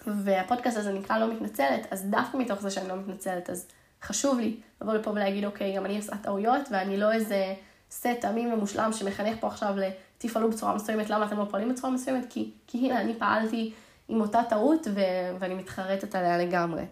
והפודקאסט 0.08 0.78
הזה 0.78 0.92
נקרא 0.92 1.18
לא 1.18 1.34
מתנצלת, 1.34 1.88
אז 1.92 2.06
דווקא 2.10 2.38
מתוך 2.38 2.62
זה 2.62 2.72
שאני 2.72 2.90
לא 2.90 2.96
מתנצלת, 2.96 3.50
אז 3.50 3.68
חשוב 4.04 4.40
לי 4.40 4.56
לבוא 4.82 4.94
לפה 4.94 5.12
ולהגיד, 5.12 5.46
אוקיי, 5.46 5.76
גם 5.76 5.86
אני 5.86 5.98
עושה 5.98 6.18
טעויות, 6.18 6.62
ואני 6.72 6.98
לא 6.98 7.12
איזה 7.12 7.54
סט 7.92 8.08
תמים 8.22 8.54
ומושלם 8.54 8.94
שמחנך 8.94 9.38
פה 9.40 9.48
עכשיו 9.48 9.76
לתפעלו 9.78 10.50
בצורה 10.50 10.76
מסוימת, 10.76 11.10
למה 11.10 11.26
אתם 11.26 11.38
לא 11.38 11.46
פועלים 11.50 11.74
בצורה 11.74 11.94
מסוימת? 11.94 12.26
כי, 12.30 12.52
כי 12.68 12.78
הנה, 12.78 13.02
אני 13.02 13.14
פעלתי 13.20 13.74
עם 14.08 14.22
אותה 14.22 14.42
טעות 14.50 14.88
ו- 14.94 15.38
ואני 15.40 15.54
מתחרטת 15.54 16.16
עליה 16.16 16.38
לגמרי. 16.38 16.84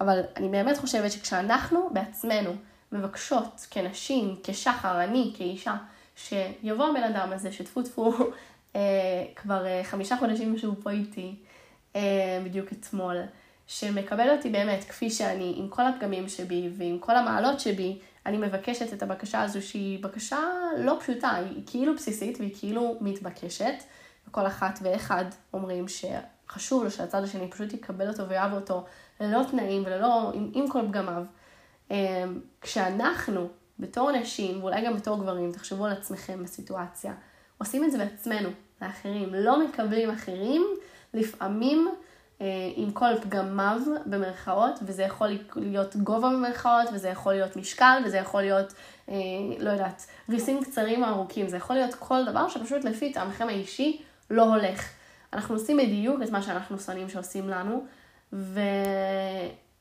אבל 0.00 0.20
אני 0.36 0.48
באמת 0.48 0.78
חושבת 0.78 1.12
שכשאנחנו 1.12 1.88
בעצמנו 1.92 2.50
מבקשות 2.92 3.66
כנשים, 3.70 4.36
כשחר, 4.42 5.04
אני 5.04 5.32
כאישה, 5.36 5.76
שיבוא 6.16 6.86
הבן 6.86 7.02
אדם 7.02 7.32
הזה, 7.32 7.52
שטפו 7.52 7.82
טפו, 7.82 8.12
אה, 8.76 9.24
כבר 9.36 9.66
אה, 9.66 9.84
חמישה 9.84 10.16
חודשים 10.16 10.58
שהוא 10.58 10.74
פה 10.82 10.90
איתי, 10.90 11.34
אה, 11.96 12.42
בדיוק 12.44 12.72
אתמול, 12.72 13.16
שמקבל 13.66 14.30
אותי 14.30 14.50
באמת 14.50 14.84
כפי 14.84 15.10
שאני, 15.10 15.54
עם 15.56 15.68
כל 15.68 15.82
הפגמים 15.86 16.28
שבי 16.28 16.70
ועם 16.76 16.98
כל 16.98 17.16
המעלות 17.16 17.60
שבי, 17.60 17.98
אני 18.26 18.36
מבקשת 18.36 18.92
את 18.92 19.02
הבקשה 19.02 19.42
הזו 19.42 19.62
שהיא 19.62 20.02
בקשה 20.02 20.38
לא 20.78 20.96
פשוטה, 21.00 21.34
היא 21.34 21.62
כאילו 21.66 21.94
בסיסית 21.94 22.38
והיא 22.38 22.54
כאילו 22.58 22.96
מתבקשת, 23.00 23.74
וכל 24.28 24.46
אחת 24.46 24.78
ואחד 24.82 25.24
אומרים 25.52 25.86
שחשוב 25.88 26.84
לו 26.84 26.90
שהצד 26.90 27.22
השני 27.22 27.50
פשוט 27.50 27.72
יקבל 27.72 28.08
אותו 28.08 28.28
ויאהב 28.28 28.52
אותו 28.52 28.84
ללא 29.20 29.42
תנאים 29.50 29.82
וללא, 29.86 30.32
עם, 30.34 30.50
עם 30.54 30.68
כל 30.68 30.80
פגמיו. 30.88 31.24
אמ, 31.90 32.40
כשאנחנו, 32.60 33.48
בתור 33.78 34.12
נשים, 34.12 34.60
ואולי 34.60 34.86
גם 34.86 34.96
בתור 34.96 35.18
גברים, 35.18 35.52
תחשבו 35.52 35.86
על 35.86 35.92
עצמכם 35.92 36.42
בסיטואציה, 36.42 37.14
עושים 37.58 37.84
את 37.84 37.92
זה 37.92 37.98
בעצמנו, 37.98 38.48
לאחרים, 38.82 39.34
לא 39.34 39.64
מקבלים 39.64 40.10
אחרים, 40.10 40.66
לפעמים 41.14 41.88
אה, 42.40 42.46
עם 42.76 42.90
כל 42.90 43.10
פגמיו 43.22 43.80
במרכאות, 44.06 44.78
וזה 44.82 45.02
יכול 45.02 45.28
להיות 45.56 45.96
גובה 45.96 46.28
במרכאות, 46.28 46.88
וזה 46.92 47.08
יכול 47.08 47.32
להיות 47.32 47.56
משקל, 47.56 48.02
וזה 48.04 48.16
יכול 48.16 48.42
להיות, 48.42 48.72
אה, 49.08 49.14
לא 49.58 49.70
יודעת, 49.70 50.06
ריסים 50.28 50.64
קצרים 50.64 51.04
או 51.04 51.08
ארוכים, 51.08 51.48
זה 51.48 51.56
יכול 51.56 51.76
להיות 51.76 51.94
כל 51.94 52.24
דבר 52.24 52.48
שפשוט 52.48 52.84
לפי 52.84 53.12
טעמכם 53.12 53.48
האישי 53.48 54.02
לא 54.30 54.42
הולך. 54.42 54.88
אנחנו 55.32 55.54
עושים 55.54 55.76
בדיוק 55.76 56.22
את 56.22 56.30
מה 56.30 56.42
שאנחנו 56.42 56.78
שונאים 56.78 57.08
שעושים 57.08 57.48
לנו, 57.48 57.84
ו... 58.32 58.60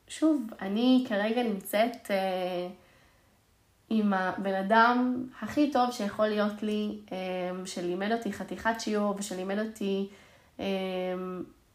שוב, 0.09 0.47
אני 0.61 1.05
כרגע 1.09 1.43
נמצאת 1.43 2.11
אה, 2.11 2.67
עם 3.89 4.13
הבן 4.13 4.53
אדם 4.53 5.25
הכי 5.41 5.71
טוב 5.71 5.91
שיכול 5.91 6.27
להיות 6.27 6.63
לי, 6.63 6.99
אה, 7.11 7.65
שלימד 7.65 8.11
אותי 8.11 8.33
חתיכת 8.33 8.79
שיעור 8.79 9.15
ושלימד 9.17 9.59
אותי 9.59 10.09
אה, 10.59 10.65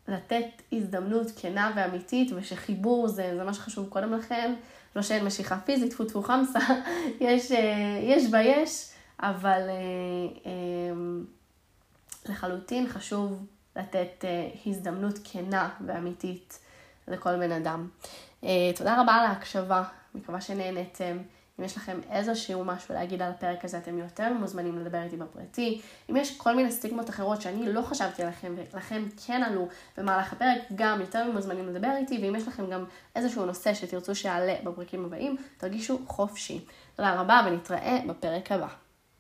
לתת 0.09 0.63
הזדמנות 0.73 1.27
כנה 1.37 1.73
ואמיתית, 1.77 2.31
ושחיבור 2.35 3.09
זה, 3.09 3.33
זה 3.37 3.45
מה 3.45 3.55
שחשוב 3.55 3.89
קודם 3.89 4.13
לכן, 4.13 4.55
לא 4.97 5.03
שאין 5.03 5.25
משיכה 5.25 5.59
פיזית, 5.59 5.91
טפו 5.91 6.05
טפו 6.05 6.23
חמסה, 6.23 6.59
יש, 7.21 7.53
אה, 7.53 8.01
יש 8.03 8.25
ויש, 8.33 8.89
אבל 9.21 9.61
אה, 9.69 9.75
אה, 10.47 10.53
לחלוטין 12.29 12.89
חשוב 12.89 13.47
לתת 13.77 14.25
הזדמנות 14.67 15.19
כנה 15.25 15.69
ואמיתית 15.87 16.59
לכל 17.09 17.37
בן 17.37 17.53
אדם. 17.53 17.89
תודה 18.77 19.03
רבה 19.03 19.13
על 19.13 19.27
ההקשבה, 19.27 19.83
מקווה 20.15 20.41
שנהנתם. 20.41 21.19
אם 21.61 21.65
יש 21.65 21.77
לכם 21.77 22.01
איזשהו 22.11 22.65
משהו 22.65 22.95
להגיד 22.95 23.23
על 23.23 23.31
הפרק 23.31 23.65
הזה, 23.65 23.79
אתם 23.79 23.99
יותר 23.99 24.33
מוזמנים 24.33 24.79
לדבר 24.79 25.03
איתי 25.03 25.17
בפרטי. 25.17 25.81
אם 26.11 26.17
יש 26.17 26.39
כל 26.39 26.57
מיני 26.57 26.73
סטיגמות 26.73 27.11
אחרות 27.11 27.43
שאני 27.43 27.73
לא 27.73 27.83
חשבתי 27.83 28.23
עליכם 28.23 28.55
ולכם 28.73 29.05
כן 29.27 29.43
עלו 29.43 29.69
במהלך 29.97 30.33
הפרק, 30.33 30.59
גם 30.75 31.01
יותר 31.01 31.31
מוזמנים 31.31 31.69
לדבר 31.69 31.91
איתי, 31.97 32.19
ואם 32.23 32.35
יש 32.37 32.49
לכם 32.49 32.71
גם 32.71 32.85
איזשהו 33.17 33.47
נושא 33.47 33.75
שתרצו 33.75 34.15
שיעלה 34.15 34.55
בפרקים 34.65 35.05
הבאים, 35.05 35.37
תרגישו 35.57 35.99
חופשי. 36.07 36.65
תודה 36.97 37.21
רבה 37.21 37.43
ונתראה 37.47 37.99
בפרק 38.09 38.53
הבא. 38.53 38.69